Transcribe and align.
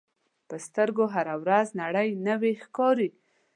په 0.47 0.55
سترګو 0.65 1.05
هره 1.13 1.35
ورځ 1.43 1.67
نړۍ 1.81 2.09
نوې 2.27 2.53
ښکاري 2.63 3.09